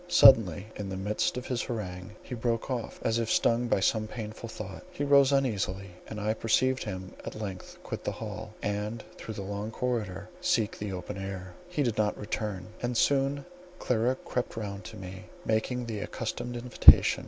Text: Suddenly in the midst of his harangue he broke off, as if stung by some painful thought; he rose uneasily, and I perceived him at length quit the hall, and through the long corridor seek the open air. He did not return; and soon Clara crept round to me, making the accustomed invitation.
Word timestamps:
Suddenly 0.07 0.65
in 0.77 0.89
the 0.89 0.97
midst 0.97 1.37
of 1.37 1.45
his 1.45 1.61
harangue 1.61 2.15
he 2.23 2.33
broke 2.33 2.71
off, 2.71 2.97
as 3.03 3.19
if 3.19 3.29
stung 3.29 3.67
by 3.67 3.81
some 3.81 4.07
painful 4.07 4.49
thought; 4.49 4.83
he 4.89 5.03
rose 5.03 5.31
uneasily, 5.31 5.91
and 6.07 6.19
I 6.19 6.33
perceived 6.33 6.85
him 6.85 7.13
at 7.23 7.39
length 7.39 7.77
quit 7.83 8.03
the 8.03 8.11
hall, 8.13 8.55
and 8.63 9.03
through 9.17 9.35
the 9.35 9.43
long 9.43 9.69
corridor 9.69 10.27
seek 10.41 10.79
the 10.79 10.91
open 10.91 11.19
air. 11.19 11.53
He 11.67 11.83
did 11.83 11.99
not 11.99 12.17
return; 12.17 12.65
and 12.81 12.97
soon 12.97 13.45
Clara 13.77 14.15
crept 14.15 14.57
round 14.57 14.85
to 14.85 14.97
me, 14.97 15.25
making 15.45 15.85
the 15.85 15.99
accustomed 15.99 16.55
invitation. 16.57 17.19